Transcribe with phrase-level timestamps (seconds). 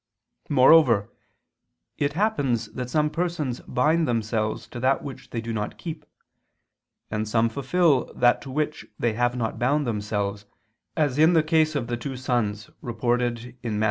[0.49, 1.11] Moreover
[1.99, 6.07] it happens that some persons bind themselves to that which they do not keep,
[7.11, 10.47] and some fulfil that to which they have not bound themselves,
[10.97, 13.29] as in the case of the two sons (Matt.